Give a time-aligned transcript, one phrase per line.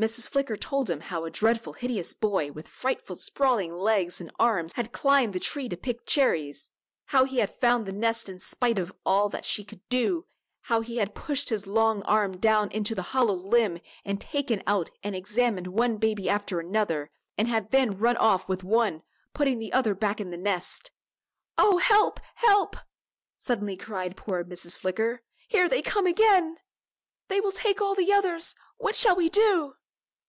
[0.00, 0.30] Mrs.
[0.30, 4.92] Flicker told him how a dreadful, hideous boy, with frightful sprawling legs and arms had
[4.92, 6.72] climbed the tree to pick cherries
[7.08, 10.24] how he had found the nest in spite of all that she could do
[10.62, 14.90] how he had pushed his long arm down into the hollow limb and taken out
[15.02, 19.02] and examined one baby after another, and had then run off with one,
[19.34, 20.90] putting the others back in the nest.
[21.58, 22.20] "Oh, help!
[22.36, 22.74] help!"
[23.36, 24.78] suddenly cried poor Mrs.
[24.78, 26.56] Flicker, "here they come again!
[27.28, 28.54] They will take all the others.
[28.78, 29.74] What shall we do?"